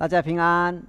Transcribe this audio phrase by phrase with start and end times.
[0.00, 0.82] 大家平安。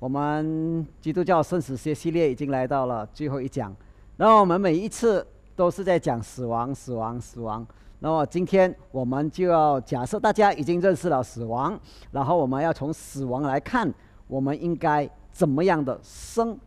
[0.00, 3.72] 我们基督教生死学系列已经来到了最后一讲，
[4.16, 7.64] 然后我们每一次都是在讲死亡、死亡、死亡。
[8.00, 11.78] 那么今天我们就要假设大家已经认识了死亡，
[12.10, 13.94] 然后我们要从死亡来看，
[14.26, 16.58] 我们应该怎么样的生？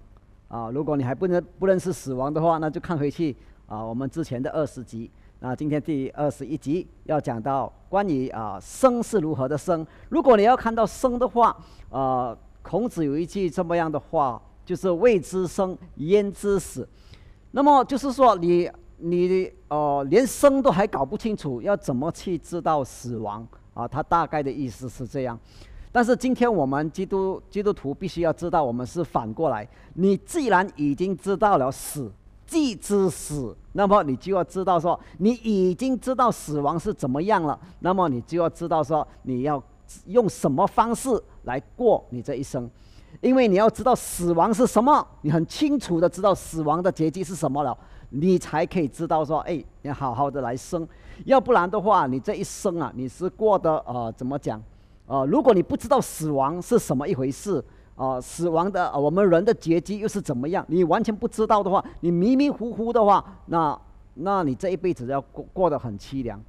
[0.47, 3.35] 啊，如果你还不能不认识死亡的话，那就看回去
[3.67, 5.11] 啊，我们之前的二十集。
[5.41, 9.87] 那今天第二十一集要讲到关于啊生是如何的生。
[10.09, 11.55] 如果你要看到生的话，
[11.89, 16.85] 呃，孔子有一句这么样的话，就是“未知生，焉知死”。
[17.51, 23.87] 那么就是说，你你呃连生都还搞不清楚，要怎么去知道死亡啊？
[23.87, 25.39] 他大概的意思是这样。
[25.89, 29.65] 但是今天我们基督基督徒必须要知道，我们是反过来。
[29.93, 32.11] 你既然已经知道了死。
[32.49, 37.57] 既知死，那么你就要知道说，你已经知道死亡是怎么样了。
[37.81, 39.61] 那么你就要知道说，你要
[40.07, 41.09] 用什么方式
[41.43, 42.67] 来过你这一生，
[43.21, 47.77] 因为你要知道死亡是什么，你很清楚的知道死亡的结局是什么了，
[48.09, 50.87] 你才可以知道说，哎，你好好的来生。
[51.25, 54.59] 要不然的话，你这一生啊，你是过的呃，怎么讲？
[55.05, 57.63] 呃，如果你不知道死亡是什么一回事。
[57.99, 60.63] 啊，死亡的我们人的结局又是怎么样？
[60.69, 63.77] 你完全不知道的话，你迷迷糊糊的话，那
[64.13, 66.41] 那你这一辈子要过过得很凄凉。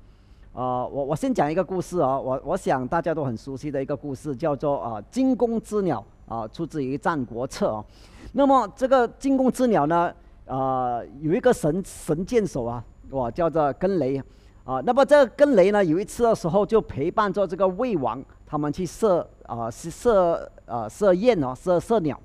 [0.52, 7.84] 啊，我我先讲一个故事啊，我我想大家都很熟悉的一个故事，叫做啊《惊弓之鸟》啊，出自于《战国策》啊。
[8.32, 10.14] 那么这个惊弓之鸟呢，
[10.46, 14.22] 啊有一个神神箭手啊，哇叫做根雷
[14.62, 14.80] 啊。
[14.86, 18.22] 那么这个根雷呢，有一次的时候就陪伴着这个魏王。
[18.50, 22.20] 他们去射啊，是射啊，射雁哦，射射鸟。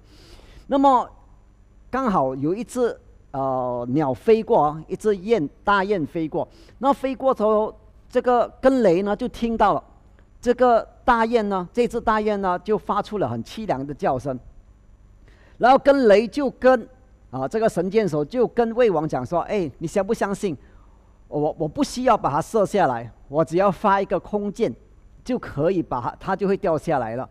[0.66, 1.08] 那么
[1.92, 3.00] 刚好有一只
[3.30, 6.48] 呃鸟飞过，一只雁大雁飞过。
[6.80, 7.72] 那飞过头，
[8.10, 9.84] 这个跟雷呢就听到了，
[10.42, 14.40] 这个大雁呢，这只大雁呢就发出了很凄凉的叫声。
[15.60, 16.90] 然后跟雷就跟
[17.30, 20.58] 啊这个神箭手就跟魏王讲说：“哎，你相不相信？
[21.28, 24.74] 我我不需要把它射下来，我只要发一个空箭。”
[25.26, 27.28] 就可以把它，它就会掉下来了。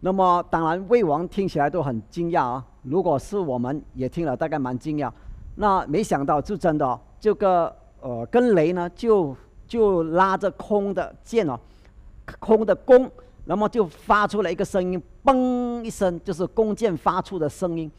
[0.00, 2.62] 那么，当然魏王听起来都很惊讶啊。
[2.82, 5.10] 如果是我们也听了，大概蛮惊讶。
[5.54, 9.34] 那没想到，就真的哦这个呃，跟雷呢，就
[9.66, 11.58] 就拉着空的箭哦，
[12.38, 13.10] 空的弓，
[13.44, 17.90] 那么就发出了一个声音，嘣一声，就是弓箭发出的声音。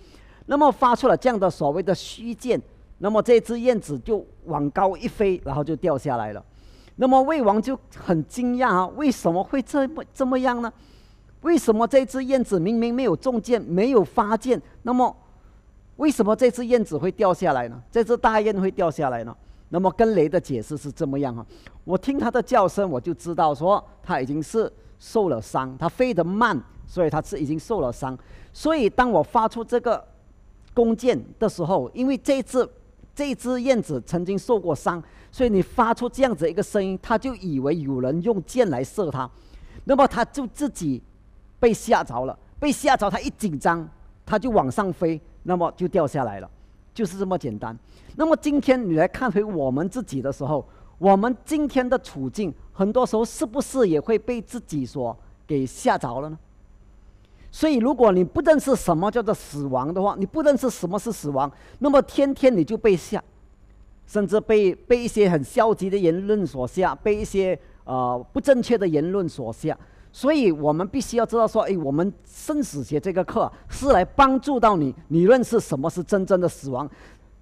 [0.46, 2.62] 那么发出了这样的所谓的虚箭，
[3.00, 6.46] 那么这只燕子就往高一飞，然后就掉下来了。
[6.98, 10.72] 那么魏王就很惊讶啊，为什么会这么这么样呢？
[11.42, 15.16] 为什么这只燕子明明没有中箭，没有发箭，那么
[15.98, 17.82] 为什么这只燕子会掉下来呢？
[17.92, 19.36] 这只大雁会掉下来呢？
[19.70, 21.46] 那么跟雷的解释是这么样啊，
[21.84, 28.18] 我听它的叫声，我就知道说它已经是受了伤，它飞得慢，所以它是已经受了伤。
[28.54, 30.04] 所以当我发出这个
[30.74, 32.68] 弓箭的时候，因为这只
[33.16, 35.02] 这只燕子曾经受过伤。
[35.32, 39.30] 所以你发出这样子一个声音，它就以为有人用箭来射它，
[39.84, 41.04] 那么它就自己
[41.60, 43.86] 被吓着了，被吓着，它一紧张，
[44.26, 46.50] 它就往上飞，那么就掉下来了，
[46.94, 47.78] 就是这么简单。
[48.16, 50.66] 那么今天你来看回我们自己的时候，
[50.98, 55.14] 我们今天的处境，很多时候是不是也会被自己所
[55.46, 56.40] 给吓着了呢？
[57.56, 61.50] 所以如果你不认识什么叫做死亡的话，你不认识什么是死亡，
[61.80, 63.24] 那么天天你就被吓。
[64.06, 69.76] 甚至被被一些很消极的言论所吓，被一些呃不正确的言论所吓，
[70.12, 76.88] 所以我们必须要知道说，哎，我们生死学这个课是来帮助到你，你认识什么是真正的死亡，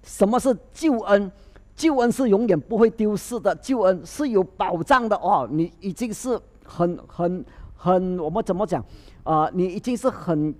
[0.04, 1.30] 什么是救恩，
[1.74, 5.16] 救恩是永远不会丢失的，救恩是有保障的。
[5.16, 7.44] 哦，你已经是很很
[7.76, 8.82] 很，我们怎么讲？
[9.24, 9.50] 啊？
[9.52, 10.54] 你已经是很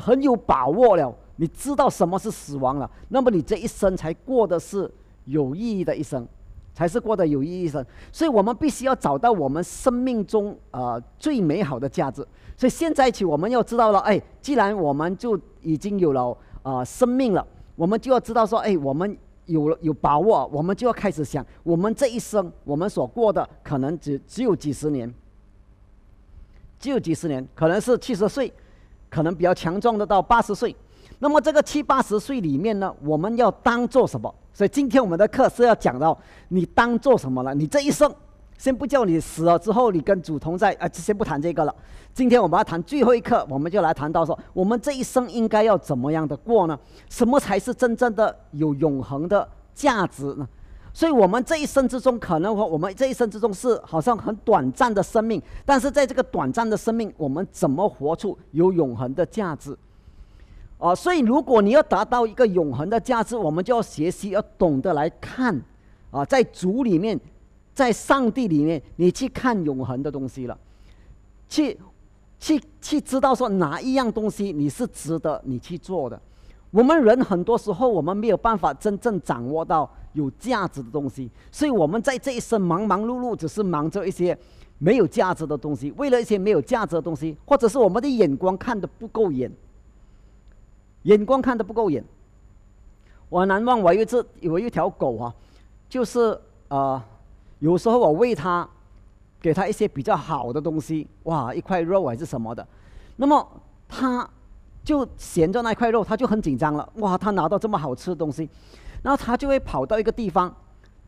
[0.00, 4.90] 很有把握了，你知道什么是死亡了，那么你这一生才过的是。
[5.30, 6.26] 有意义的一生，
[6.72, 7.84] 才是过得有意义一生。
[8.10, 12.26] 所以我们必须要找到我们生命中呃最美好的价值。
[12.56, 17.46] 所以现在起，我们要知道了，哎，既然我们就已经有了啊生命了，
[17.76, 19.14] 我们就要知道说，哎，我们
[19.44, 25.12] 有了有把握，我们就要开始想，我们这一生我们所过的可能只只有几十年，
[26.78, 28.52] 只有几十年，可能是七十岁，
[29.10, 30.74] 可能比较强壮的到八十岁。
[31.20, 34.32] 那么这个七八十岁里面呢，我们要当做什么？
[34.52, 36.16] 所以今天我们的课是要讲到
[36.48, 37.52] 你当做什么了？
[37.54, 38.12] 你这一生，
[38.56, 41.74] 先不叫你死了之后你跟主同在，啊，先不谈这个了。
[42.14, 46.78] 今天我们要谈最后一课，我们就来谈到说，我们这一生应该要怎么样的过呢？
[47.08, 50.48] 什么才是真正的有永恒的价值呢？
[50.98, 59.78] 所以我们这一生之中，可能我们这一生之中是好像很短暂的生命，但是在这个短暂的生命，我们怎么活出有永恒的价值？
[60.76, 65.56] 啊，所以如果你要达到一个永恒的价值，我们就要学习，要懂得来看，
[66.10, 67.16] 啊，在主里面，
[67.72, 70.58] 在上帝里面，你去看永恒的东西了，
[71.48, 71.78] 去，
[72.40, 76.20] 去，去知道说哪一样东西你是值得你去做的。
[76.72, 84.36] 我们人很多时候我们没有办法真正掌握到有价值的东西，所以我们在这一生忙忙碌碌，只是忙着一些
[84.78, 89.50] 没有价值的东西，为了一些没有价值的东西，或者是我们的眼光看得不够远。
[91.04, 92.04] 眼光看得不够远，
[93.28, 95.32] 我难忘我有一次有一条狗啊，
[95.88, 97.00] 就是呃，
[97.60, 98.68] 有时候我喂它，
[99.40, 102.66] 给它一些比较好的东西，哇，一块肉还是什么的，
[103.16, 103.46] 那么
[103.88, 104.28] 它
[104.84, 108.46] 就衔着那块肉，它就很紧张了，哇，它拿到这么好吃的东西，
[109.02, 110.54] 然后它就会跑到一个地方，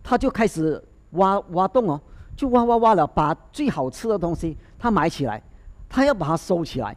[0.02, 0.82] 它就开始
[1.12, 2.00] 挖挖洞哦，
[2.36, 5.42] 就挖挖挖了，把最好吃的东西它埋起来，
[5.88, 6.96] 它要把它收起来，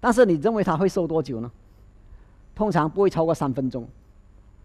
[0.00, 1.50] 但是你认为它会收多久呢？
[2.54, 3.86] 通常不会超过三分钟，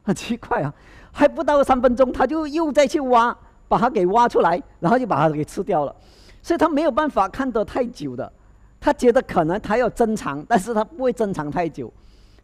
[0.04, 0.74] 很奇怪啊，
[1.12, 3.36] 还不到三分钟，他就又再去挖，
[3.68, 5.94] 把它给挖出来，然后就把它给吃掉了，
[6.42, 8.32] 所以他没有办法看得太久的，
[8.80, 11.92] 他觉得可能他要珍藏，但是他不会珍藏太久，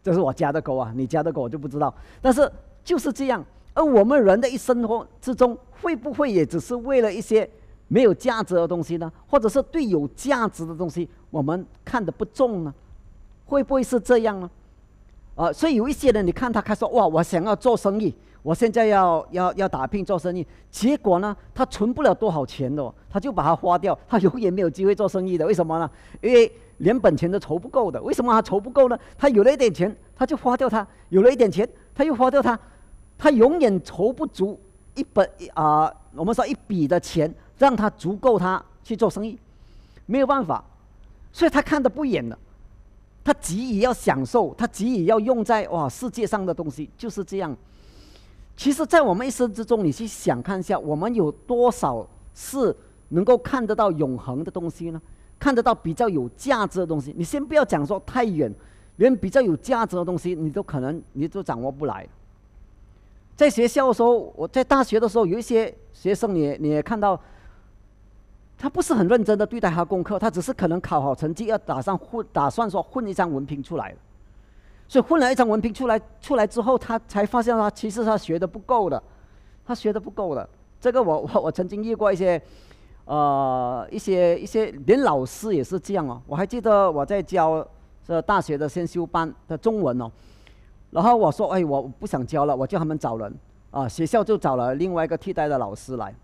[0.02, 2.50] 这是我家的狗啊，你家的狗我就不知道，但是
[2.88, 3.44] 就是这样，
[3.74, 7.46] 而我们人的一生活之中，会不会也只是为了一些
[7.88, 9.12] 没有价值的东西呢？
[9.26, 12.72] 或者是对有价值的东西，我们看得不重呢？
[13.44, 14.50] 会不会是这样呢？
[15.34, 25.44] 啊，所以有一些人，你看他，他说哇，我想要做生意，我现在要要要打拼做生意，结果呢，他存不了多少钱的，他就把它花掉，他永远没有机会做生意的。
[25.44, 25.90] 为什么呢？
[26.22, 28.00] 因为连本钱都筹不够的。
[28.00, 28.98] 为什么他筹不够呢？
[29.18, 32.58] 他有了一点钱，他就花掉它；有了一点钱，他又花掉它，
[33.18, 34.58] 他永远筹不足
[34.94, 39.36] 一本啊，我们说一笔的钱，让他足够他去做生意，
[40.06, 40.64] 没有办法，
[41.32, 42.38] 所以他看得不远的。
[43.24, 47.54] 他急于要享受，他急于要用在哇世界上的东西就是这样。
[48.56, 52.74] 其实，在我们一生之中，你去想看一下，我们有多少是
[53.08, 55.00] 能够看得到永恒的东西呢？
[55.38, 57.14] 看得到比较有价值的东西。
[57.16, 58.52] 你先不要讲说太远，
[58.96, 62.08] 连比较有价值的东西，你都可能你都掌握不来。
[63.38, 67.18] 在学校的时候，我在大学的时候，有一些学生，你你也看到。
[68.60, 73.94] 他不是很认真的对待他功课，他只是可能考好成绩，要打算混，打算说混一张文凭出来
[74.88, 79.00] 所以混了一张文凭出来，出来之后，他才发现他其实他学的不够的，
[79.64, 80.48] 他学的不够的。
[80.80, 82.42] 这个我我 我曾经遇过一些，
[83.04, 86.20] 呃，一些一些连老师也是这样哦。
[86.26, 87.64] 我还记得我在教
[88.04, 90.10] 这大学的先修班的中文哦，
[90.90, 93.34] 然后我说哎我不想教了，我叫他们找人
[93.70, 96.14] 啊，学校就找了另外一个替代的老师来。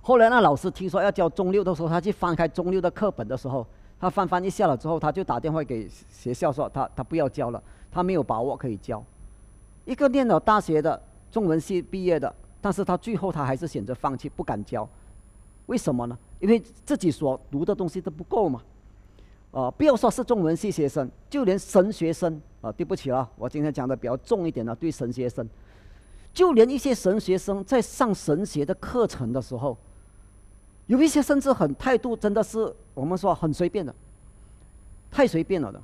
[0.00, 3.64] 后来那老师听说要教中六的时候，他去翻开中六的课本的时候，
[4.00, 9.02] 他翻翻一下了之后，他就打电话给学校说他他不要教了，他没有把握可以教。
[9.84, 11.00] 一个念了大学的
[11.30, 14.88] 中文系毕业的，但是他最后他还是选择放弃，不敢教。
[15.66, 16.18] 为什么呢？
[16.40, 18.60] 因为自己所读的东西都不够嘛。
[19.52, 25.48] 啊，不要说是中文系学生，就连神学生啊，对不起啊，我今天讲的比较重一点的，对神学生，
[26.32, 29.76] 就连一些神学生在上神学的课程的时候。
[30.86, 33.94] 有一些甚至很态度，真的是我们说很随便的，
[35.10, 35.80] 太随便了的。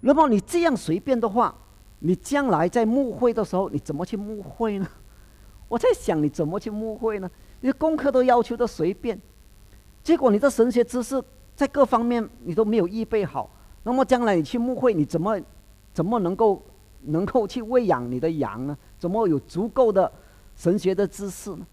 [0.00, 1.54] 那么你这样随便的话，
[2.00, 4.88] 你将来在牧会的时候，你怎么去牧会呢？
[5.68, 7.30] 我在想你怎么去牧会呢？
[7.60, 9.18] 你的功课都要求的随便，
[10.02, 11.22] 结果你的神学知识
[11.54, 13.48] 在各方面你都没有预备好，
[13.84, 15.40] 那么将来你去牧会，你怎么
[15.92, 16.60] 怎么能够
[17.02, 18.76] 能够去喂养你的羊呢？
[18.98, 20.10] 怎么有足够的
[20.56, 21.66] 神学的知识呢？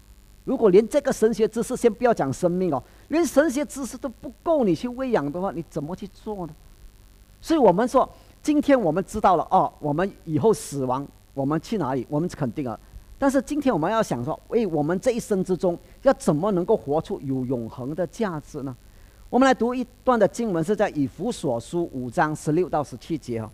[0.44, 6.54] 如果连这个神学知识，先不要讲生命哦，连神学知识都不够你去喂养的话，你怎么去做呢？
[7.40, 8.08] 所以我们说，
[8.42, 12.06] 今天我们知道了哦，我们以后死亡，我们去哪里？
[12.08, 12.78] 我们肯定啊。
[13.18, 18.74] 但是今天我们要想说，为我们这一生之中，要怎么能够活出有永恒的价值呢？
[19.30, 23.48] 我们来读一段的经文，是在以弗所书五章十六到十七节哈。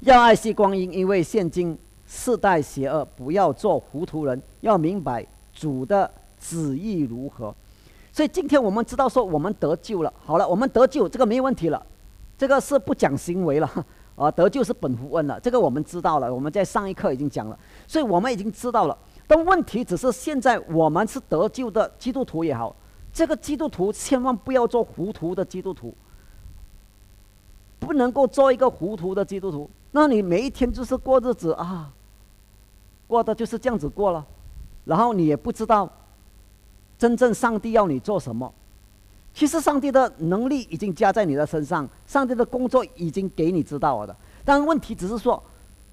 [0.00, 5.26] 要爱惜光阴，因为现今世代邪恶，不要做糊涂人，要明白。
[5.52, 7.54] 主的旨意如何？
[8.10, 10.10] 所以今天我们知道说我们得救了。
[10.24, 11.84] 好了，我们得救这个没问题了，
[12.38, 15.38] 这个是不讲行为了 啊，得救是本乎恩了。
[15.38, 18.96] 这个我们知道了，我们在上一课已经讲了，所以我们已经知道了。
[19.26, 22.74] 但问题只是现在我们是得救的基督徒也好，
[23.14, 25.94] 这个基督徒千万不要做糊涂的基督徒，
[27.78, 29.70] 不能够做一个糊涂的基督徒。
[29.92, 31.90] 那你每一天就是过日子啊。
[33.06, 34.26] 过的就是这样子过了，
[34.86, 35.88] 然后你也不知道
[36.98, 38.52] 真正上帝要你做什么。
[39.34, 44.16] 其实上帝的能力已经加在你的身上，上帝的工作已经给你知道了的。
[44.42, 45.40] 但问题只是说，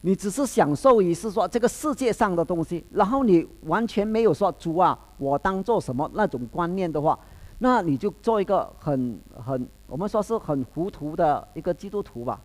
[0.02, 7.18] 你只是享受于是说这个世界上的东西，然后你完全没有说主啊，我当做什么那种观念的话，
[7.60, 12.42] 那你就做一个很很我们说是很糊涂的一个基督徒吧。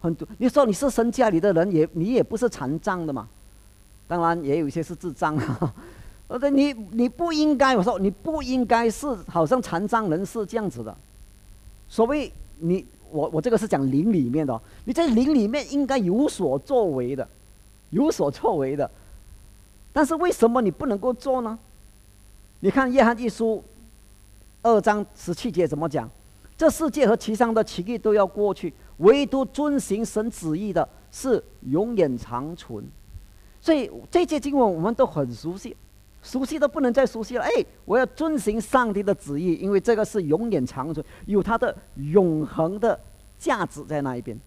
[0.00, 3.28] 很多你说你是神家里的人，也你也不是残障的嘛，
[4.08, 5.38] 当然也有一些是智障。
[6.26, 10.96] 我说你你不应该，我说你不应该是好像残障人士这样子的。
[11.88, 17.28] 所谓你我我这个是讲灵里面的，你在灵里面应该有所作为的，
[17.90, 18.90] 有所作为的。
[19.92, 21.58] 但是为什么你不能够做呢？
[22.60, 23.62] 你看约翰一书
[24.62, 26.08] 二章十七节怎么讲？
[26.56, 32.84] 这世界和其上的奇迹都要过去，唯独遵行神旨意的是永远长存。
[33.60, 35.76] 所以这些经文我们都很熟悉。
[36.22, 37.44] 熟悉都不能再熟悉了。
[37.44, 37.50] 哎，
[37.84, 42.98] 我要遵循上帝的旨意，因为这个是永远长存，有它的永恒的
[43.38, 44.38] 价值在那一边。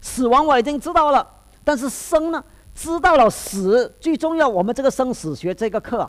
[0.00, 1.26] 死亡我已经知道了，
[1.64, 2.44] 但是生呢？
[2.74, 4.48] 知道了死最重要。
[4.48, 6.08] 我们这个生死学这个课，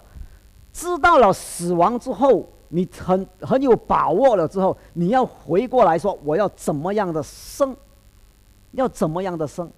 [0.71, 7.75] 知道了死亡之后，你很很有把握了之后，你要回过来说，我要怎么样的生？
[8.73, 9.71] 要怎么样的生？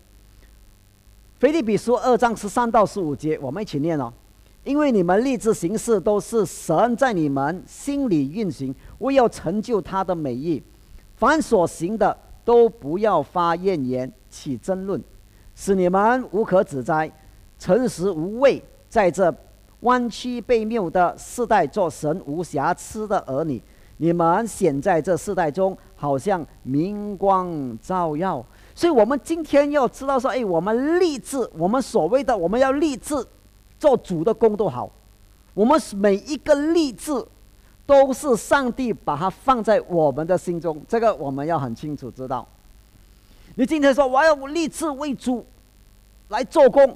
[1.40, 4.12] 腓立比书二章十三到十五节，我们一起念哦。
[4.64, 10.62] 因为你们立志行事，都是神在你们心里运行，为要成就他的美意。
[11.16, 12.16] 凡所行的，
[12.46, 15.02] 都不要发怨言，起争论，
[15.56, 17.12] 使你们无可指摘，
[17.58, 19.34] 诚实无畏，在这
[19.82, 23.62] 弯曲被谬的世代，做神无瑕疵的儿女。
[23.98, 28.44] 你们显在这世代中，好像明光照耀。
[28.74, 33.16] 所以，我们今天要知道说，哎，我们立志，我们所谓的我们要立志。
[33.82, 34.88] 做主的工都好，
[35.56, 37.12] 我们每一个立志，
[37.84, 42.48] 都是上帝把它放在我们的心中，这个我们要很清楚知道。
[43.56, 45.44] 你今天说我要立志为主
[46.30, 46.96] 来做工，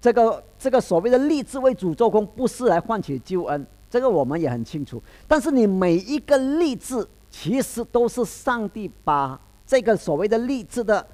[0.00, 5.02] 这个这个所谓的立志为主做工，不是来换取救恩，这个我们也很清楚。
[5.26, 11.04] 但是你每一个立志，其实都是上帝把这个所谓的立志的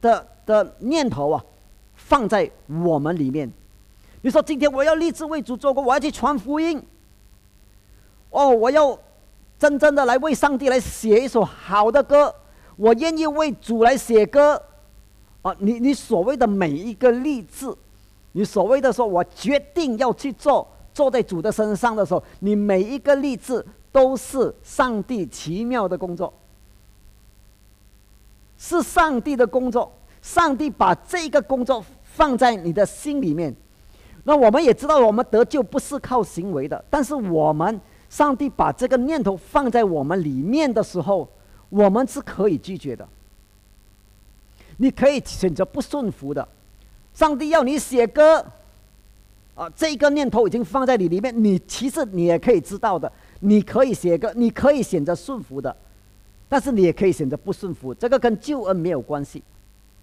[0.00, 1.44] 的的念头啊，
[1.94, 3.48] 放在我们里面。
[4.24, 6.82] 你说今天我要立志为主做工，我要去传福音。
[8.30, 8.98] 哦，我要
[9.58, 12.34] 真正的来为上帝来写一首好的歌，
[12.76, 14.60] 我愿意为主来写歌。
[15.42, 17.70] 啊，你你所谓的每一个立志，
[18.32, 23.62] 你所谓的说我决定要去做，坐在主的身上的时候，你每一个立志
[23.92, 26.32] 都是上帝奇妙的工作，
[28.56, 33.54] 是上帝的工作，上帝把这个工作放在你的心里面。
[34.26, 37.78] 那我们也知道，我们得救不是靠行为的，但是我们
[38.08, 41.28] 上帝把这个念头放在我们里面的时候，
[41.68, 43.06] 我们是可以拒绝的。
[44.78, 46.48] 你可以选择不顺服的。
[47.12, 48.44] 上帝要你写歌，
[49.54, 55.76] 啊，这个念头已经放在你里面，你其实你也可以知道的，你可以写歌，你可以选择顺服的，
[56.48, 59.42] 但是你也可以选择不顺服，这个跟救恩没有关系。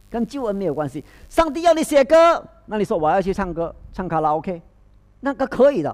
[0.10, 1.02] 跟救恩没有关系。
[1.30, 4.62] 上帝要你写歌，那你说我要去唱歌，唱卡拉 OK，
[5.20, 5.94] 那个可以的。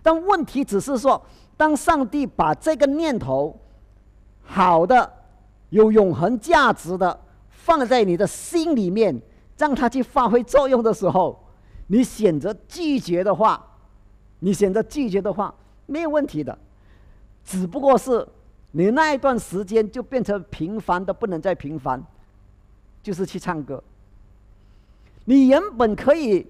[0.00, 1.20] 但问题只是说，
[1.56, 3.58] 当上帝把这个念头
[4.44, 5.12] 好的、
[5.70, 7.18] 有永恒价值的
[7.50, 9.20] 放在你的心里面，
[9.58, 11.36] 让它去发挥作用的时候，
[11.88, 13.60] 你选择拒绝的话，
[14.38, 15.52] 你选择拒绝的话
[15.86, 16.56] 没有问题的。
[17.42, 18.24] 只不过是
[18.70, 22.00] 你那一段时间就变成平凡的不能再平凡。
[23.02, 23.84] 就是去唱歌。
[25.24, 26.46] 你原本可以，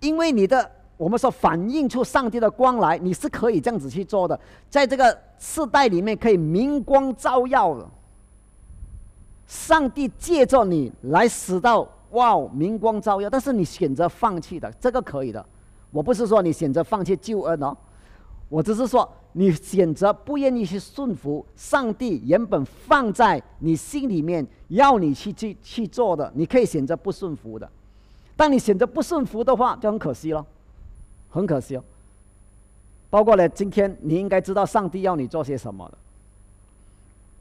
[0.00, 4.38] 因为你的我们说反映出上帝的光来，你是可以这样子去做的，
[4.68, 7.86] 在这个世代里面可以明光照耀的。
[9.46, 15.44] 上帝借着你来使到哇，明光照耀，但是你选择放弃的，这个可以的。
[15.92, 17.76] 我不是说你选择放弃救恩哦，
[18.48, 19.08] 我只是说。
[19.38, 27.70] 你选择不愿意去顺服上帝原本放在你心里面要你去去去做的，你可以选择不顺服的。
[28.34, 30.42] 当你选择不顺服的话，就很可惜了，
[31.28, 31.84] 很可惜哦。
[33.10, 35.98] 包括呢今天，你应该知道上帝要你做些什么的。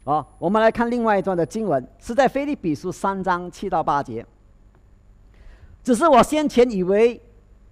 [0.04, 4.26] 好，我们来看另外一段的经文，是在腓利比书三章七到八节。
[5.82, 7.22] 只是我先前以为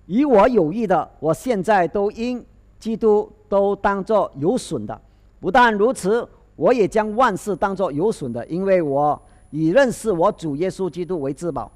[0.05, 2.41] 与我有益的，我现在都因
[2.83, 3.31] 基督。
[3.53, 4.99] 都当作有损的，
[5.39, 9.21] 不但如此，我也将万事当作有损的，因为我
[9.51, 11.71] 以认识我主耶稣基督为至宝。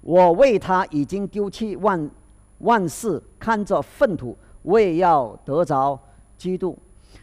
[0.00, 2.10] 我为他已经丢弃万
[2.58, 5.96] 万事，看着粪土，我也要得着
[6.36, 6.76] 基督。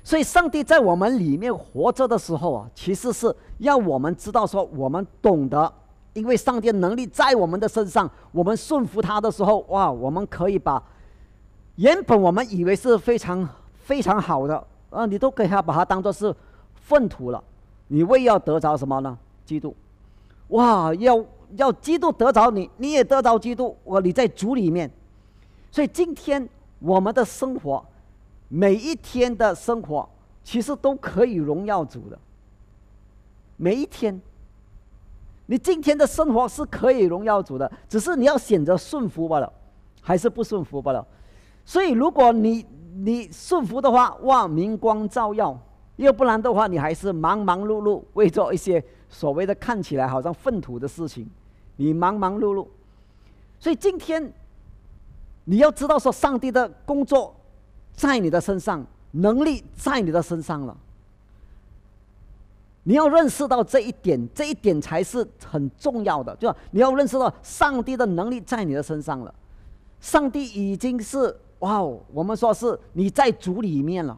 [0.05, 5.69] 所以，上帝在我们里面活着的时候啊，其实是要我们知道说，我们懂得，
[6.13, 10.81] 因为上帝能力在我们的身上，我们顺服他的时候，哇，我们可以把
[11.75, 13.47] 原本我们以为是非常
[13.83, 16.33] 非常好的，啊，你都可以把它当做是
[16.75, 17.43] 粪土了。
[17.87, 19.17] 你为要得着什么呢？
[19.45, 19.75] 基督，
[20.49, 21.23] 哇，要
[21.57, 23.75] 要基督得着你，你也得着基督。
[23.83, 24.89] 我你在主里面，
[25.71, 26.47] 所以今天
[26.79, 27.85] 我们的生活。
[28.53, 30.09] 每一天的生活，
[30.43, 32.19] 其实都可以荣耀主的。
[33.55, 34.21] 每一天，
[35.45, 39.51] 你今天的生活是可以荣耀主的，只是你要选择顺服罢了，
[40.01, 41.07] 还是不顺服罢了。
[41.65, 42.65] 所以，如果你
[42.95, 45.55] 你顺服的话，哇，明光照耀；
[45.95, 51.29] 要不然的话，你还是忙忙碌碌，为做一些所谓的看起来好像粪土的事情，
[51.75, 52.67] 你忙忙碌碌。
[53.59, 54.31] 所以，今天
[55.45, 57.35] 你要知道说，上帝的工作。
[57.93, 60.75] 在你的身上，能力在你的身上了。
[62.83, 66.33] 你要认识到这一点，这一点才是很重要的。
[66.37, 69.35] 就你要认识到，上帝的能力在你的身上了。
[69.99, 74.15] 上帝已经是哇哦，我们说是你在主里面了。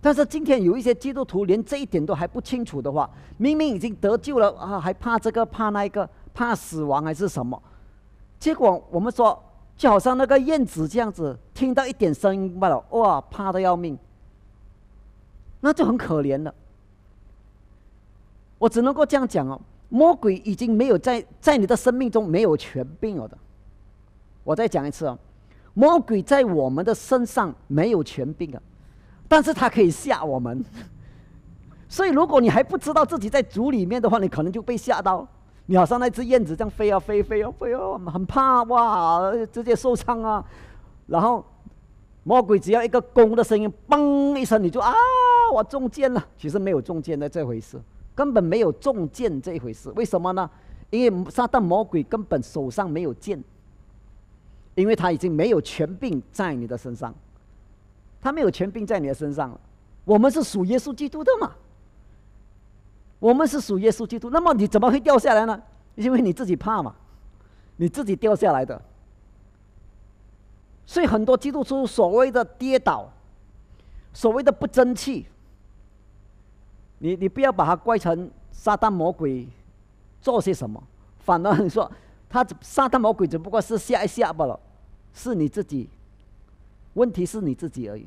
[0.00, 7.62] 但是今天有一些基督徒连这一点都还不清楚的话，明明已经得救了啊，还怕这个怕那个，怕死亡还是什么？
[8.38, 9.38] 结果我们说。
[9.76, 13.98] 就好像那个燕子这样子，听到一点声音罢了，哇，怕的要命，
[15.60, 16.54] 那就很可怜了。
[18.58, 23.38] 我只能够这样讲哦，魔鬼已经没有在在你的生命中没有权柄了的。
[24.44, 25.18] 我再讲一次啊，
[25.74, 28.60] 魔鬼在我们的身上没有权柄啊，
[29.28, 30.64] 但是他可以吓我们。
[31.88, 35.26] 所以如果你还不知道自己在主里面的话，你可能就被吓到。
[35.66, 40.44] 你好像那只燕子这样飞啊飞飞啊飞啊，很怕哇，直接受伤啊。
[41.06, 41.44] 然后
[42.24, 44.92] 魔鬼只要一个弓的声音，嘣一声，你就啊，
[45.52, 46.24] 我中箭了。
[46.36, 47.80] 其实没有中箭的这回事，
[48.14, 49.90] 根本没有中箭这一回事。
[49.90, 50.50] 为什么呢？
[50.90, 53.40] 因为撒旦魔鬼根本手上没有剑，
[54.80, 57.14] 因为他已经没有权柄在你的身上，
[58.20, 59.60] 他没有权柄在你的身上了。
[60.04, 61.52] 我们是属耶稣基督的嘛。
[63.18, 65.60] 我们是属耶稣基督，那么你怎么会掉下来呢？
[65.94, 66.94] 因为你自己怕嘛，
[67.76, 68.80] 你自己掉下来的。
[70.86, 73.12] 所以很多基督徒所谓的跌倒，
[74.14, 75.26] 所谓的不争气，
[76.98, 79.46] 你你不要把它怪成撒旦魔鬼
[80.22, 80.82] 做些什么，
[81.18, 81.92] 反而你说
[82.28, 84.58] 他撒旦魔鬼只不过是吓一吓罢了，
[85.14, 85.88] 是你自己，
[86.94, 88.06] 问题是你自己而已。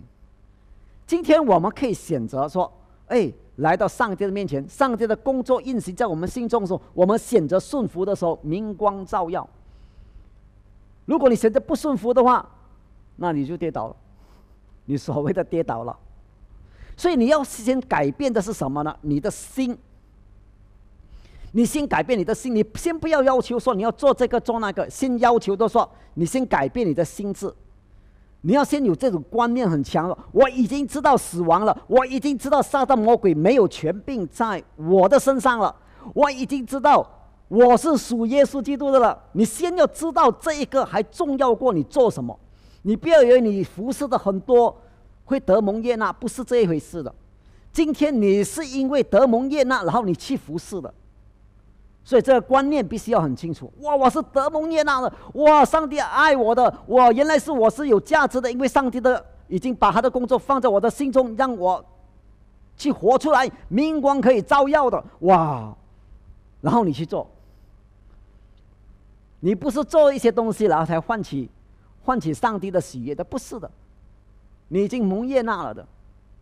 [1.05, 2.71] 今天我们可以选择说，
[3.07, 3.31] 哎。
[3.57, 9.47] 来到上帝的面前，上帝的工作运行在我们心中的时候，我们选择顺服的时候，明光照耀。
[11.05, 12.43] 如果你选择不顺服的话，
[13.17, 13.95] 那你就跌倒了，
[14.85, 15.95] 你所谓的跌倒了。
[16.97, 18.97] 所以你要先改变的是什么呢？
[19.01, 19.77] 你的心。
[21.53, 27.53] 你先改变你的心，你先不要要求说你要做这个做那个，先要求的说，你先改变你的心智。
[28.41, 30.17] 你要先有这种观念很强了。
[30.31, 35.73] 我已经知道死亡了，我已经知道撒旦魔鬼没有权柄在我的身上了。
[36.13, 37.07] 我已经知道
[37.47, 39.17] 我是属耶稣基督的了。
[39.31, 42.37] 你先要知道这一个还重要过你做什么。
[42.81, 44.75] 你不要以为你服侍的很多
[45.23, 47.13] 会得蒙悦纳，不是这一回事的。
[47.71, 50.93] 今天你是因为得蒙悦纳，然后你去服侍的。
[52.05, 53.71] 所以这个观念必须要很清楚。
[53.79, 61.83] 哇，我是德蒙耶纳的，哇，上帝爱我的，我原来是我是有价值的，因为上帝的已经把他的工作放在我的心中，让我
[62.75, 65.73] 去活出来，明光可以照耀的，哇，
[66.59, 67.25] 然后你去做，
[69.39, 71.49] 你不是做一些东西然后才唤起
[72.03, 73.71] 唤起上帝的喜悦的，不是的，
[74.67, 75.87] 你已经蒙耶纳了的，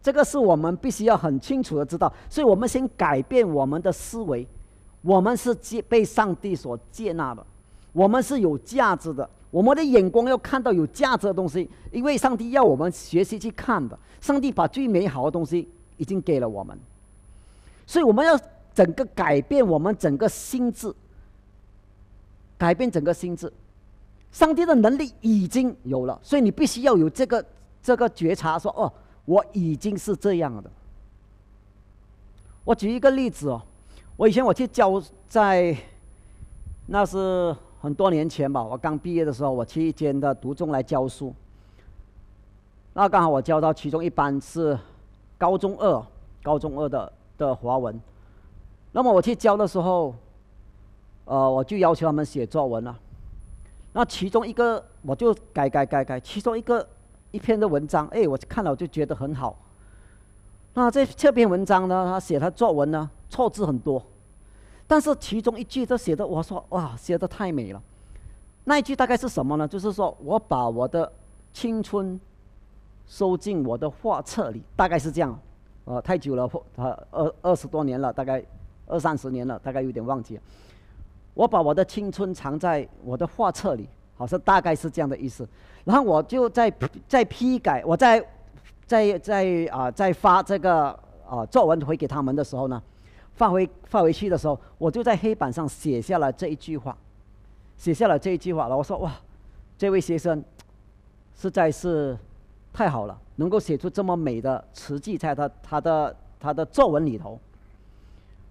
[0.01, 4.47] 这个是我们必须要很清楚的知道，所以我们先改变我们的思维。
[5.01, 7.45] 我们是接被上帝所接纳的，
[7.91, 9.27] 我们是有价值的。
[9.49, 13.97] 我们的眼光要看到有价值的东西，因为上帝要我们学习去看的。
[14.21, 16.79] 上帝把最美好的东西已经给了我们，
[17.85, 18.39] 所以我们要
[18.73, 20.93] 整个改变我们整个心智，
[22.57, 23.51] 改变整个心智。
[24.31, 27.43] 上帝的能力已经有了，所以你必须要有这个
[27.81, 28.93] 这个觉察，说哦，
[29.25, 30.71] 我已经是这样的。
[32.63, 33.61] 我举一个例子哦。
[34.21, 35.75] 我以前我去教在，
[36.85, 38.63] 那是很多年前吧。
[38.63, 41.33] 我刚毕业的时候，我去一间的读中来教书。
[42.93, 44.77] 那刚好我教到其中一班是
[45.39, 46.05] 高中二，
[46.43, 47.99] 高中二的的华文。
[48.91, 50.13] 那么我去教的时候，
[51.25, 52.95] 呃，我就要求他们写作文了。
[53.91, 56.87] 那其中一个我就改改改改，其中一个
[57.31, 59.57] 一篇的文章，哎，我看了我就觉得很好。
[60.75, 64.01] 那这这篇文章呢，他写他作文呢，错字很多，
[64.91, 67.81] 但是其中一句都写的，我说哇，写的太美了。
[68.65, 69.65] 那一句大概是什么呢？
[69.65, 71.09] 就是说我把我的
[71.53, 72.19] 青春
[73.07, 75.39] 收进我的画册里，大概是这样。
[75.85, 78.43] 呃，太久了，呃，二二十多年了，大概
[78.85, 80.41] 二三十年了，大概有点忘记了。
[81.35, 85.47] 我把我的青春藏在我的画册里，好像大概是这样的意思。
[85.85, 86.69] 然后我就在
[87.07, 88.21] 在批改，我在
[88.85, 90.87] 在在啊，在发这个
[91.25, 92.83] 啊作文回给他们的时候呢，
[93.41, 96.95] 发回发回去的时候，我就在黑板上写下了这一句话。
[97.75, 99.11] 写下了这一句话了，我说哇，
[99.79, 100.43] 这位学生
[101.35, 102.15] 实在是
[102.71, 107.39] 太好了，能够写出这么美的词句在他他的他的作文里头。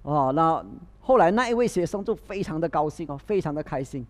[0.02, 0.60] 哦，那
[1.00, 4.04] 后来那一位学生就非常的高兴哦，非常的开心。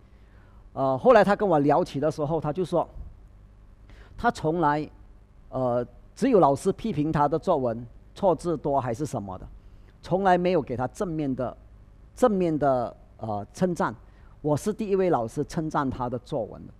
[0.73, 2.89] 呃，后来他跟我聊起的时候，他就说，
[4.17, 4.89] 他从来
[5.49, 9.45] 呃只有老师批评他的作文错字多还是什么的，
[10.01, 11.55] 从来没有给他正面的
[12.15, 13.93] 正面的呃称赞。
[14.41, 16.73] 我是第一位老师称赞他的作文的，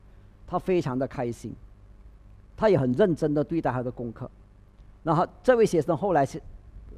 [0.47, 1.53] 他非常的开心，
[2.57, 4.29] 他也很认真的对待他的功课。
[5.03, 6.41] 然后这位学生后来是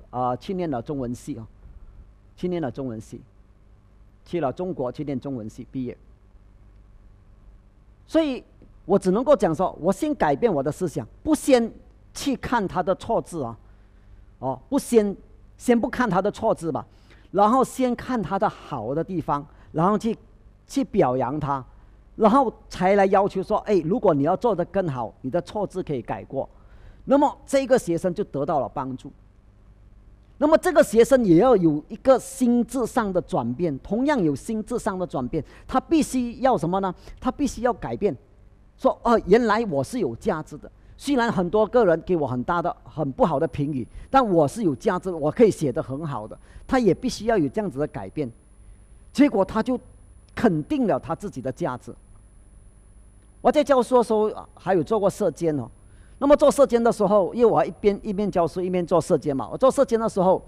[0.09, 1.45] 啊去念了中文系啊，
[2.37, 3.21] 去念了中文系，
[4.25, 5.97] 去了中国去念中文系毕业。
[8.07, 8.43] 所以
[8.85, 11.71] 我只能够讲说，我先改变我的思想，不先
[12.13, 13.57] 去看他的错字啊，
[14.39, 15.15] 哦，不先
[15.63, 16.85] 先不看他的错字吧，
[17.31, 20.17] 然后先看他的好的地方，然后去。
[20.65, 21.63] 去表扬他，
[22.15, 26.49] 然后才来要求说：“哎，如果你要做得更好，你的错字可以改过。”
[27.03, 29.11] 那么这个学生就得到了帮助。
[30.37, 36.95] 那么这个学生也要有一个心智上的转变，同样有心智上的转变，他必须要什么呢？
[37.19, 38.15] 他必须要改变，
[38.77, 40.71] 说：“哦，原来我是有价值的。
[41.03, 46.37] 虽然很多个人给我很大的、很不好的评语，但我是有价值的，我可以写得很好的。”
[46.67, 48.31] 他也必须要有这样子的改变。
[49.11, 49.79] 结果他就。
[50.35, 51.93] 肯定了他自己的价值。
[53.39, 55.69] 我在教书的时候还有做过社监哦。
[56.17, 60.43] 那么做社监的时候，因为我一边一边教书一边做社监嘛，我做社监的时候，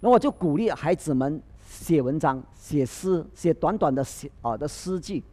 [0.00, 5.24] 那我就鼓励孩子们写文章、写诗、写短短的写啊的诗句。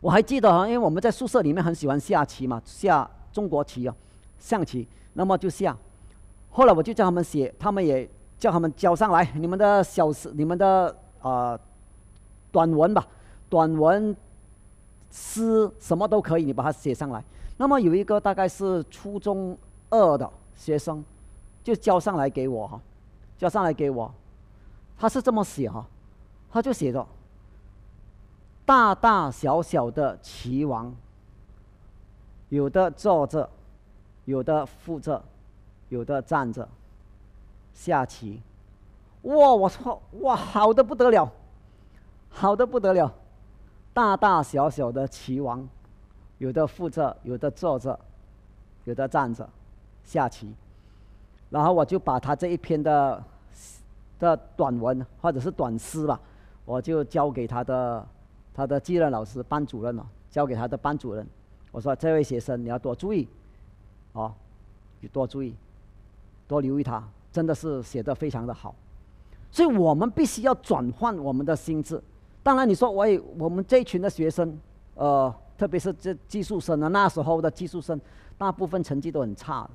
[0.00, 3.94] 我还记得啊，因为我们在宿舍里面很喜欢下棋嘛，下中国棋啊，
[4.38, 5.76] 象棋，那么就下。
[6.50, 11.58] 后来我就叫他们写，他们也叫他们交上来，你们的小诗，你们的啊。
[12.52, 13.06] 短文吧，
[13.50, 14.16] 短文、
[15.10, 17.22] 诗什么都可以，你把它写上来。
[17.58, 19.58] 那么有一个大概是初中
[19.90, 21.04] 二的学生，
[21.62, 22.80] 就交上来给我哈，
[23.36, 24.10] 交上来给我，
[24.96, 25.86] 他是这么写哈，
[26.50, 27.06] 他就写着：
[28.64, 30.94] 大大小小的棋王，
[32.48, 33.48] 有的坐着，
[34.24, 35.22] 有的负着，
[35.88, 36.68] 有的站着，
[37.74, 38.40] 下棋。
[39.22, 41.30] 哇，我操，哇，好的不得了。
[42.28, 43.12] 好的不得了，
[43.94, 45.66] 大大小小的棋王，
[46.38, 47.98] 有的负着，有的坐着，
[48.84, 49.48] 有的站着
[50.04, 50.54] 下棋。
[51.48, 53.24] 然后我就把他这一篇的
[54.18, 56.20] 的短文或者是短诗吧，
[56.64, 58.06] 我就交给他的
[58.54, 61.26] 他的继任老师班主任了，交给他的班主任。
[61.76, 63.28] 我说这位学生你要多注意，
[64.14, 64.32] 哦，
[65.02, 65.54] 你多注意，
[66.48, 68.74] 多留意他，真的是写的非常的好。
[69.50, 72.02] 所以我们必须要转换我们的心智。
[72.42, 74.58] 当然，你说我也我们这一群的学生，
[74.94, 78.00] 呃，特别是这技术生啊，那时候的技术生，
[78.38, 79.68] 大部分成绩都很差。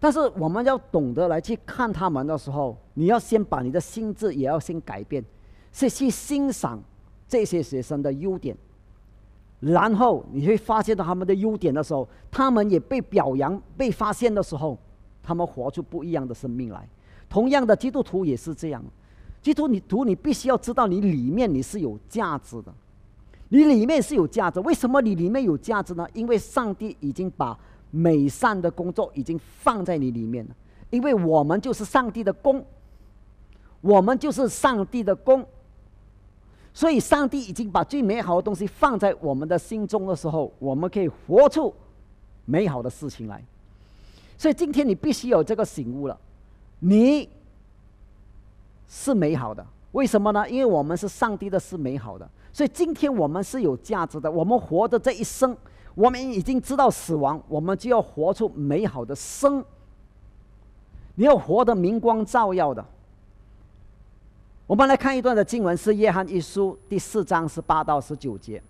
[0.00, 5.24] 但是我们要懂得来去看他们的时候，你要先把你的心智也要先改变，
[5.72, 6.82] 是去欣赏
[7.28, 8.56] 这些学生的优点，
[9.60, 14.78] 然后你会发现到他们的优点的时候，他们也被表扬、被发现的时候，
[15.22, 16.88] 他们活出不一样的生命来。
[17.28, 18.82] 同样的，基督徒也是这样。
[19.42, 22.72] 基督徒，你必须要知道，你里面你是有价值的，
[23.48, 24.60] 你里面是有价值。
[24.60, 26.06] 为什么你里面有价值呢？
[26.12, 27.58] 因为上帝已经把
[27.90, 30.54] 美善的工作已经放在你里面了。
[30.90, 32.64] 因为我们就是上帝的工，
[33.80, 35.44] 我们就是上帝的工，
[36.78, 41.74] 所以上帝已经把最美好的东西放在我们的心中的时候，我们可以活出
[42.44, 43.42] 美好的事情来。
[44.36, 46.16] 所以今天你必须有这个醒悟了，
[46.78, 47.28] 你。
[48.86, 50.48] 是美好的，为什么呢？
[50.48, 54.30] 因为我们是上帝的，是美好的，所以今天我们是有价值的。
[54.30, 55.56] 我们活的这一生，
[55.96, 59.64] 我们已经知道死亡，我们就要活出美好的生。
[61.16, 62.86] 你要活得明光照耀的。
[64.68, 68.62] 我们来看一段的经文，是约翰一书第四章十八到十九节。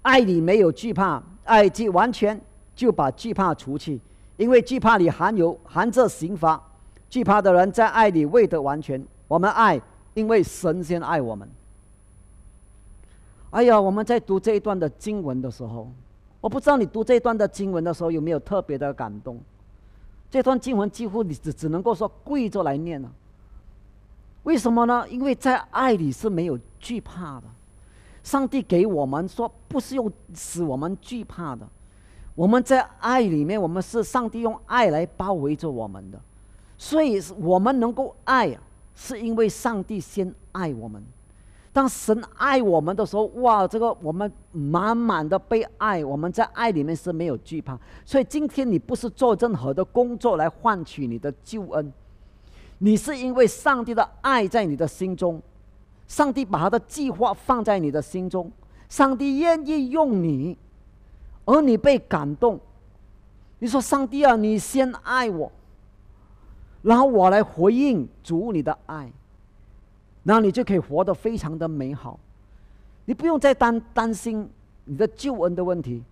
[0.00, 2.40] 爱里没有惧怕，爱既完全，
[2.74, 4.00] 就把惧怕除去，
[4.38, 6.58] 因为惧怕里含有含着刑罚。
[7.10, 9.06] 惧怕的人在爱里未得完全。
[9.28, 9.78] 我们爱，
[10.14, 11.46] 因为神先爱我们。
[13.50, 15.90] 哎呀，我们在读这一段的经文的时候，
[16.40, 19.38] 我不知道你读这一段的经文的时候有没有特别的感动。
[20.30, 23.12] 这段经文几乎你只只能够说跪着来念了。
[24.44, 25.06] 为什么呢？
[25.08, 27.44] 因为在爱里是没有惧怕的。
[28.22, 31.68] 上帝给我们说，不是用使我们惧怕的。
[32.34, 36.18] 我们在爱里面，我们是上帝用爱来包围着我们的。
[36.78, 38.58] 所以，我们能够爱，
[38.94, 41.02] 是因为上帝先爱我们。
[41.72, 47.78] 当神爱我们的时候，哇，这个我们满满的被爱，我们在爱里面是没有惧怕。
[48.04, 51.92] 所以今天你不是做任何的工作来换取你的救恩，
[52.78, 55.40] 你是因为上帝的爱在你的心中，
[56.06, 58.50] 上帝把他的计划放在你的心中，
[58.88, 60.58] 上帝愿意用你，
[61.44, 62.60] 而你被感动。
[63.58, 65.50] 你说上帝啊，你先爱我，
[66.82, 69.10] 然后我来回应主你的爱。
[70.24, 72.18] 然后你就可以活得非常的美好，
[73.04, 74.48] 你不用再担担心
[74.86, 76.02] 你的救恩的问题，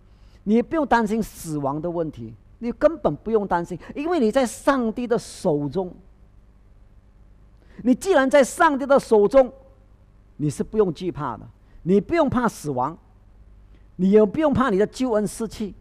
[0.45, 5.91] 你也不用担心死亡的问题，你根本不用担心，因为你在上帝的手中。
[7.83, 9.53] 你既然在上帝的手中，
[10.37, 11.47] 你是不用惧怕的，
[11.83, 12.97] 你不用怕死亡，
[13.97, 15.75] 你也不用怕你的救恩失去。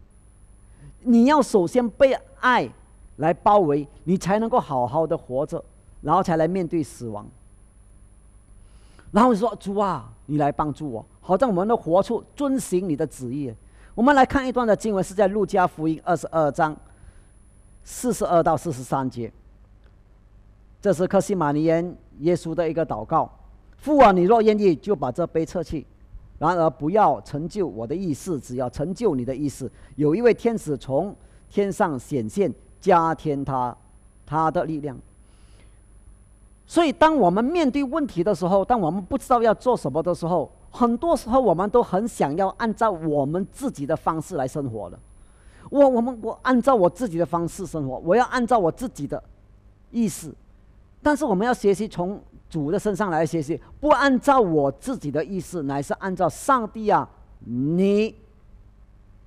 [1.00, 2.68] 你要首先被爱
[3.16, 5.64] 来包围，你才能够好好的活着，
[6.00, 7.26] 然后才来面对死亡。
[9.10, 13.52] 然后说：“主啊，你来帮助我，好让我们能活出遵行你的旨意。”
[13.94, 16.74] 我们来看一段的经文，是在路加福音二十二章
[17.84, 19.30] 四十二到四十三节。
[20.82, 23.30] 这是克西马尼耶耶稣的一个祷告
[23.78, 25.86] ：“父啊，你若愿意，就把这杯撤去；
[26.40, 31.14] 然而不要成就我的意思，只要成就你的意思。”有一位天使从
[31.48, 33.74] 天上显现，加添他
[34.26, 34.98] 他的力量。
[36.66, 44.98] 所以，当我们面对问题的时候，当我们不知道要做什么的时候，很多时候我们都很想要按照我们自己的方式来生活的。
[45.70, 49.22] 我、我们、我按照我自己的方式生活，我要按照我自己的
[49.92, 50.34] 意思。
[51.02, 57.08] 但是，我们要学习从主的身上来学习，不按照我自己的意思，乃是按照上帝啊，
[57.40, 58.14] 你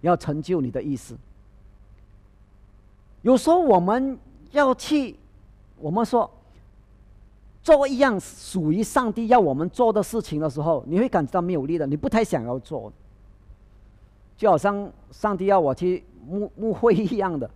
[0.02, 1.18] 要成就你的意思。
[3.22, 4.18] 有时候我们
[4.52, 5.16] 要去，
[5.78, 6.30] 我们说。
[7.62, 12.94] 做一样属于上帝要我们做的事情的时候，你会感觉到没有力的，你不太想要做。
[14.38, 17.50] 就好像上帝要我去牧牧会一样的，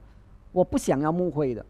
[0.52, 1.64] 我不想要牧会的。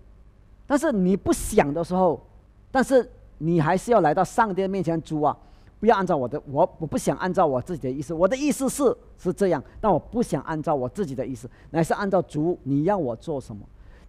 [0.66, 2.26] 但是你不想的时候，
[2.72, 5.36] 但是你还是要来到上帝的面前，主啊，
[5.80, 13.62] 不要按照我的，我我不想按照我自己的意思，我的意思是是这样，但我不想按照我自己的意思，乃是按照主你要我做什么。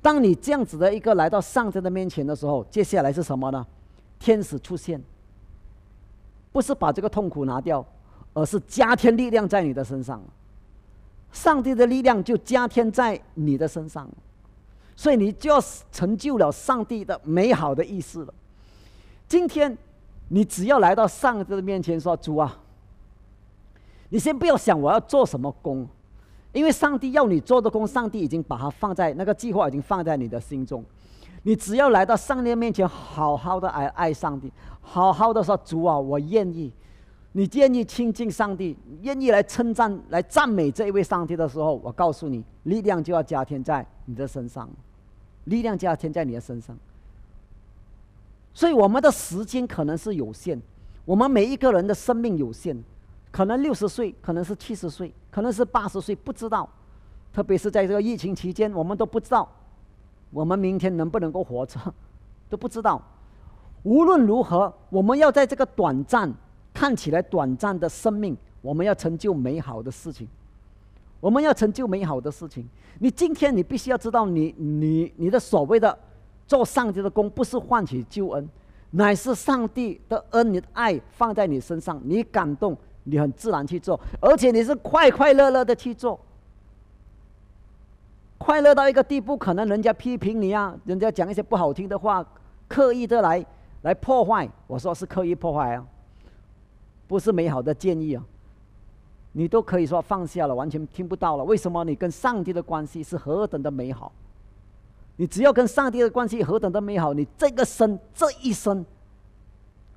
[0.03, 3.67] 当你这样子的一个来到上帝的面前的时候，接下来是什么呢？
[4.19, 5.03] 天使出现，
[6.53, 7.85] 不是把这个痛苦拿掉，
[8.35, 10.23] 而是加添力量在你的身上。
[11.33, 14.09] 上帝的力量就加添在你的身上，
[14.97, 18.35] 所以你就要成就了上帝的美好的意思了。
[19.31, 19.79] 今天，
[20.27, 22.59] 你只要来到上帝的面前说：“主啊，
[24.09, 25.87] 你先不要想我要做什么工，
[26.53, 30.85] 因为上帝要你做的工，上帝已经把它放在那个计划，已经放在你的心中。”
[31.45, 36.73] 你只要来到上帝面前，好好的爱爱上帝，好好的说主啊，我愿意。
[37.31, 44.69] 你愿意亲近上帝，愿意来称赞、来赞美这一位上帝的时候，我告诉你，力量就要加添在你的身上，
[45.45, 46.77] 力量加添在你的身上。
[48.53, 50.61] 所以我们的时间可能是有限，
[51.05, 52.77] 我们每一个人的生命有限，
[53.31, 56.69] 可能六十岁，可能是七十岁，可能是八十岁，不知道。
[57.33, 59.49] 特别是在这个疫情期间，我们都不知道。
[60.33, 61.79] 我们明天能不能够活着，
[62.49, 63.01] 都不知道。
[63.85, 66.33] 无论如何，我们要在这个短暂、
[66.75, 70.27] 看起来短暂的生命，我们要成就美好的事情。
[71.21, 72.69] 我们要成就美好的事情。
[72.99, 75.97] 你今天你必须要知道，你你你的所谓的
[76.51, 78.49] 做上帝的工，不是换取救恩，
[78.91, 86.19] 乃是上帝的恩、你的爱放在你身上，你感动，你很自然去做，而且你是快快乐乐的去做。
[88.37, 92.27] 快乐到一个地步，可能人家批评你啊，人家讲一些不好听的话，
[92.67, 93.47] 刻意的来
[93.83, 94.51] 来破坏。
[94.67, 95.87] 我说是刻意破坏啊，
[97.07, 98.25] 不是美好的建议啊。
[99.31, 101.45] 你都可以说放下了，完全听不到了。
[101.45, 101.85] 为什么？
[101.85, 104.11] 你跟上帝的关系是何等的美好？
[105.21, 108.83] 你只要跟上帝的关系何等的美好，你这个生这一生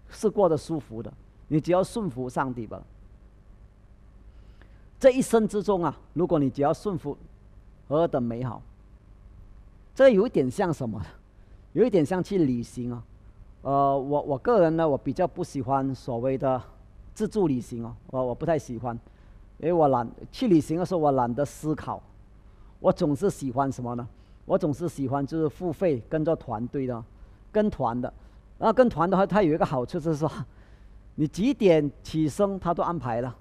[0.10, 1.10] 是过得舒服的。
[1.48, 2.84] 你只要顺服上帝吧。
[5.00, 7.18] 这一生之中啊，如果你只要顺服，
[7.88, 8.62] 何等美好！
[9.96, 11.02] 这有一点像什么？
[11.72, 13.02] 有一点像去旅行啊。
[13.62, 16.62] 呃，我我个人呢，我比较不喜欢所谓的
[17.14, 18.94] 自助旅行哦，我我不太喜欢，
[19.60, 22.04] 因为我懒去旅行的时候，我懒得思考，
[22.82, 24.06] 我总是喜欢什么呢？
[24.46, 27.04] 我总是喜欢就是付费跟着团队的，
[27.52, 28.12] 跟团的。
[28.58, 30.32] 然后跟团的话，它有一个好处就是说，
[31.16, 33.36] 你几点起身他都安排了，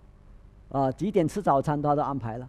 [0.71, 2.49] 啊，几点吃早餐他都安排了，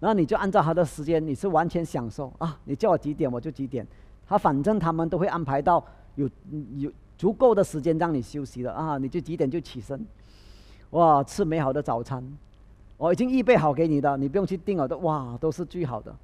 [0.00, 3.86] 然后你就按照他的时间，你是完全享受啊，你叫我几点我就几点，
[4.26, 6.28] 他反正他们都会安排到有
[6.76, 6.92] 有。
[7.16, 8.98] 足够的时间让你休息的啊！
[8.98, 10.04] 你就几点就起身，
[10.90, 12.20] 哇，吃美好的早餐，
[12.96, 16.14] 我已经预备好给你的，你不用去订了的，哇，都是最好的，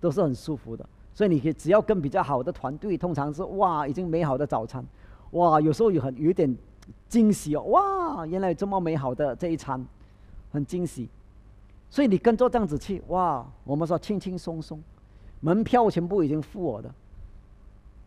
[0.00, 0.84] 都是很舒服的。
[1.14, 4.84] 所以你可以只要跟比较好的团队，通常是哇，已经美好的早餐，
[5.32, 6.56] 哇，有时候有很有点
[7.08, 9.84] 惊喜哦，哇，原来这么美好的这一餐，
[10.50, 11.08] 很惊喜。
[11.90, 14.82] 所以你跟着这样子去，哇，我们说轻轻松松，
[15.40, 16.90] 门票全部已经付我的。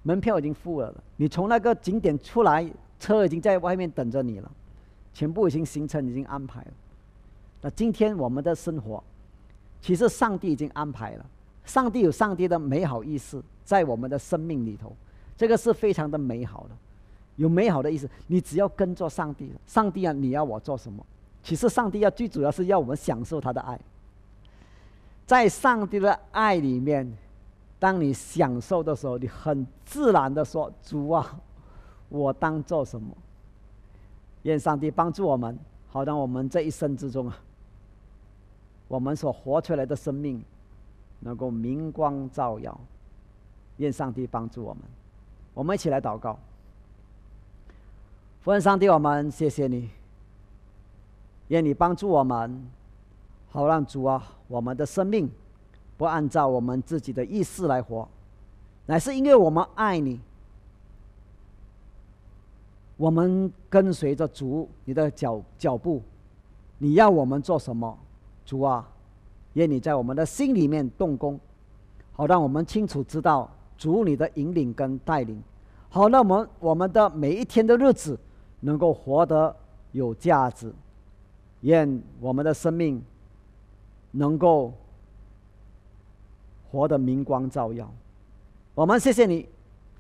[0.02, 2.68] 门票已经付了，你从那个景点出来，
[3.00, 4.52] 车已经在外面等着你了，
[5.14, 6.68] 全部已经行程已经安排了。
[7.62, 9.04] 那今天我们的生活，
[9.82, 11.26] 其实上帝已经安排了，
[11.66, 14.96] 上帝有上帝的美好意思在我们的生命里头，
[15.36, 16.76] 这个是非常的美好的，
[17.36, 18.10] 有美好的意思。
[18.28, 21.06] 你只要跟着上帝，上帝啊，你要我做什么？
[21.44, 23.80] 其实上帝要最主要是要我们享受他的爱，
[25.26, 27.12] 在上帝的爱里面。
[27.78, 31.40] 当你享受的时候，你很自然的说：“主啊，
[32.10, 33.16] 我当做什么？”
[34.44, 37.38] 愿上帝帮助我们，好让我们这一生之中啊，
[38.88, 40.42] 我们所活出来的生命
[41.26, 42.80] 能够明光照耀。
[43.78, 44.84] 愿上帝帮助我们，
[45.56, 46.38] 我们一起来祷告。
[48.42, 49.90] 父神上帝，我们谢谢你，
[51.48, 52.70] 愿你帮助我们，
[53.50, 55.28] 好让主啊，我们的生命。
[55.98, 58.06] 不按照我们自己的意思来活，
[58.86, 60.20] 乃是因为我们爱你，
[62.98, 66.02] 我们跟随着主你的脚脚步，
[66.80, 67.98] 你要我们做什么，
[68.46, 68.86] 主啊，
[69.56, 71.38] 愿你在我们的心里面动工，
[72.14, 75.44] 好让我们清楚知道主你的引领跟带领，
[75.90, 78.18] 好让我们我们的每一天的日子
[78.62, 79.54] 能够活得
[79.92, 80.74] 有价值，
[81.62, 83.04] 愿我们的生命
[84.12, 84.72] 能够。
[86.72, 87.90] 活的明光照耀，
[88.74, 89.48] 我们谢谢你，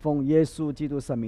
[0.01, 1.23] 奉耶稣基督圣名。